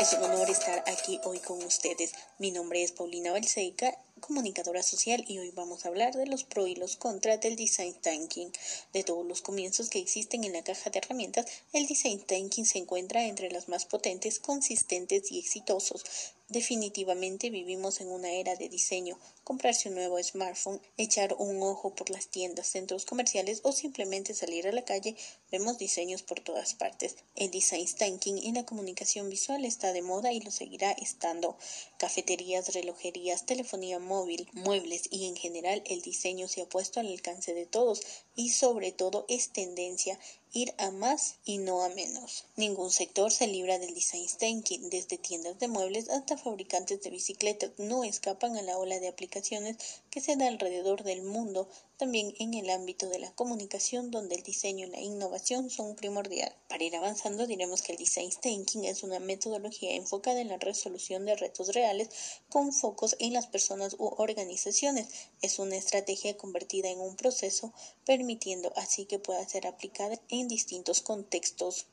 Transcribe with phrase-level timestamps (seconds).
[0.00, 2.12] Es un honor estar aquí hoy con ustedes.
[2.38, 6.70] Mi nombre es Paulina Balseica, comunicadora social, y hoy vamos a hablar de los pros
[6.70, 8.50] y los contras del design thinking.
[8.94, 11.44] De todos los comienzos que existen en la caja de herramientas,
[11.74, 16.02] el design thinking se encuentra entre las más potentes, consistentes y exitosos.
[16.50, 19.16] Definitivamente vivimos en una era de diseño.
[19.44, 24.66] Comprarse un nuevo smartphone, echar un ojo por las tiendas, centros comerciales o simplemente salir
[24.66, 25.14] a la calle,
[25.52, 27.14] vemos diseños por todas partes.
[27.36, 31.56] El design thinking y la comunicación visual está de moda y lo seguirá estando.
[31.98, 37.54] Cafeterías, relojerías, telefonía móvil, muebles y en general el diseño se ha puesto al alcance
[37.54, 38.02] de todos
[38.34, 40.18] y sobre todo es tendencia
[40.52, 42.44] ir a más y no a menos.
[42.56, 47.70] Ningún sector se libra del design thinking, desde tiendas de muebles hasta fabricantes de bicicletas
[47.78, 49.76] no escapan a la ola de aplicaciones
[50.10, 51.68] que se da alrededor del mundo,
[52.00, 56.50] también en el ámbito de la comunicación donde el diseño y la innovación son primordial.
[56.66, 61.26] Para ir avanzando diremos que el design thinking es una metodología enfocada en la resolución
[61.26, 62.08] de retos reales
[62.48, 65.08] con focos en las personas u organizaciones.
[65.42, 67.74] Es una estrategia convertida en un proceso
[68.06, 71.84] permitiendo así que pueda ser aplicada en distintos contextos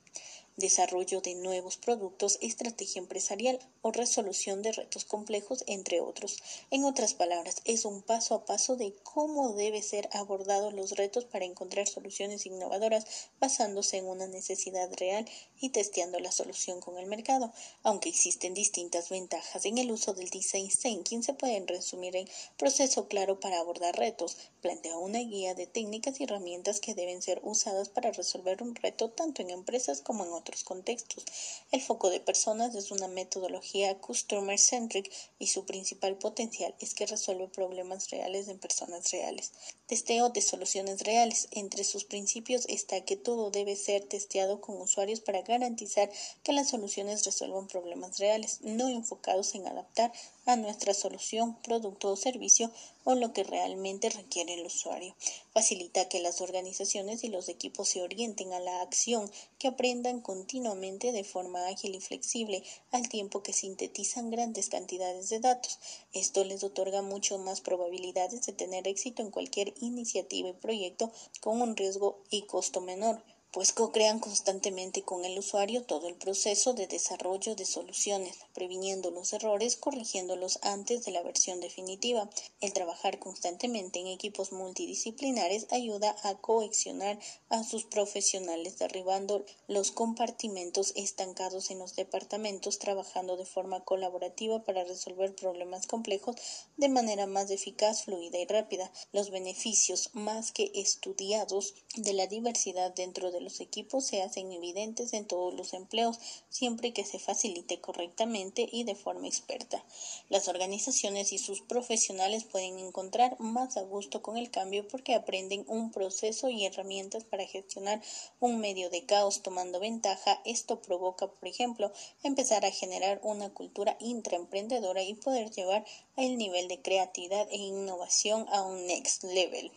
[0.57, 3.59] desarrollo de nuevos productos, estrategia empresarial
[3.91, 6.37] resolución de retos complejos, entre otros.
[6.71, 11.25] En otras palabras, es un paso a paso de cómo debe ser abordados los retos
[11.25, 13.05] para encontrar soluciones innovadoras
[13.39, 15.27] basándose en una necesidad real
[15.59, 17.51] y testeando la solución con el mercado.
[17.83, 22.27] Aunque existen distintas ventajas en el uso del design thinking, se pueden resumir en
[22.57, 27.39] proceso claro para abordar retos, plantea una guía de técnicas y herramientas que deben ser
[27.43, 31.23] usadas para resolver un reto tanto en empresas como en otros contextos.
[31.71, 37.05] El foco de personas es una metodología customer centric y su principal potencial es que
[37.05, 39.51] resuelve problemas reales en personas reales.
[39.87, 41.47] Testeo de soluciones reales.
[41.51, 46.11] Entre sus principios está que todo debe ser testeado con usuarios para garantizar
[46.43, 50.11] que las soluciones resuelvan problemas reales, no enfocados en adaptar
[50.45, 52.69] a nuestra solución, producto o servicio
[53.03, 55.15] o lo que realmente requiere el usuario.
[55.53, 61.13] Facilita que las organizaciones y los equipos se orienten a la acción, que aprendan continuamente
[61.13, 65.79] de forma ágil y flexible, al tiempo que sintetizan grandes cantidades de datos.
[66.11, 71.11] Esto les otorga mucho más probabilidades de tener éxito en cualquier iniciativa y proyecto
[71.41, 73.21] con un riesgo y costo menor
[73.51, 79.33] pues co-crean constantemente con el usuario todo el proceso de desarrollo de soluciones, previniendo los
[79.33, 82.29] errores, corrigiéndolos antes de la versión definitiva.
[82.61, 87.19] El trabajar constantemente en equipos multidisciplinares ayuda a coaccionar
[87.49, 94.83] a sus profesionales, derribando los compartimentos estancados en los departamentos, trabajando de forma colaborativa para
[94.83, 96.35] resolver problemas complejos
[96.75, 98.91] de manera más eficaz, fluida y rápida.
[99.13, 105.13] Los beneficios más que estudiados de la diversidad dentro de los equipos se hacen evidentes
[105.13, 106.19] en todos los empleos,
[106.49, 109.85] siempre que se facilite correctamente y de forma experta.
[110.27, 115.63] Las organizaciones y sus profesionales pueden encontrar más a gusto con el cambio porque aprenden
[115.69, 118.01] un proceso y herramientas para gestionar
[118.41, 120.41] un medio de caos tomando ventaja.
[120.43, 121.93] Esto provoca, por ejemplo,
[122.23, 125.85] empezar a generar una cultura intraemprendedora y poder llevar
[126.17, 129.71] el nivel de creatividad e innovación a un next level.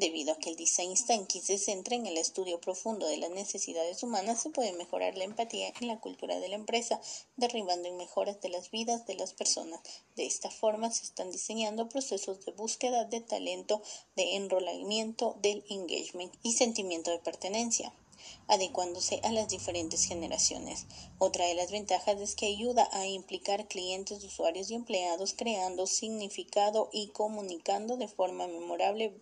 [0.00, 4.02] Debido a que el design thinking se centra en el estudio profundo de las necesidades
[4.02, 7.02] humanas, se puede mejorar la empatía en la cultura de la empresa,
[7.36, 9.82] derribando en mejoras de las vidas de las personas.
[10.16, 13.82] De esta forma se están diseñando procesos de búsqueda de talento,
[14.16, 17.92] de enrolamiento, del engagement y sentimiento de pertenencia
[18.48, 20.86] adecuándose a las diferentes generaciones.
[21.18, 26.90] Otra de las ventajas es que ayuda a implicar clientes, usuarios y empleados creando significado
[26.92, 29.14] y comunicando de forma memorable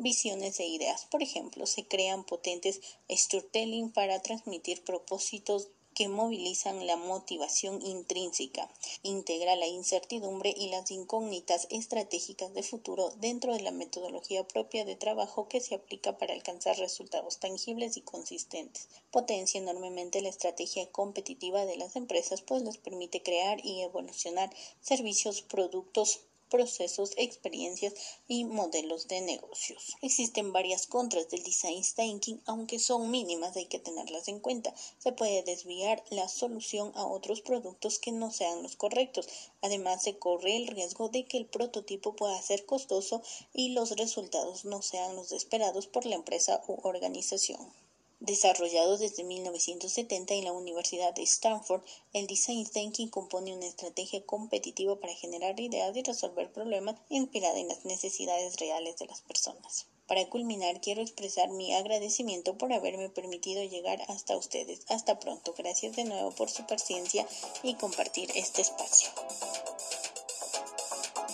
[0.00, 1.06] visiones e ideas.
[1.06, 8.70] Por ejemplo, se crean potentes storytelling para transmitir propósitos que movilizan la motivación intrínseca,
[9.02, 14.96] integra la incertidumbre y las incógnitas estratégicas de futuro dentro de la metodología propia de
[14.96, 18.88] trabajo que se aplica para alcanzar resultados tangibles y consistentes.
[19.10, 25.42] Potencia enormemente la estrategia competitiva de las empresas, pues les permite crear y evolucionar servicios,
[25.42, 26.20] productos,
[26.50, 27.94] procesos, experiencias
[28.28, 29.96] y modelos de negocios.
[30.02, 34.74] Existen varias contras del design thinking, aunque son mínimas, hay que tenerlas en cuenta.
[34.98, 39.28] Se puede desviar la solución a otros productos que no sean los correctos.
[39.62, 43.22] Además, se corre el riesgo de que el prototipo pueda ser costoso
[43.54, 47.79] y los resultados no sean los esperados por la empresa u organización.
[48.20, 51.80] Desarrollado desde 1970 en la Universidad de Stanford,
[52.12, 57.68] el Design Thinking compone una estrategia competitiva para generar ideas y resolver problemas inspirada en
[57.68, 59.86] las necesidades reales de las personas.
[60.06, 64.80] Para culminar, quiero expresar mi agradecimiento por haberme permitido llegar hasta ustedes.
[64.88, 65.54] Hasta pronto.
[65.56, 67.26] Gracias de nuevo por su paciencia
[67.62, 69.08] y compartir este espacio.